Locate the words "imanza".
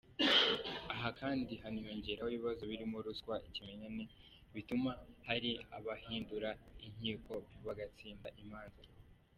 8.43-8.81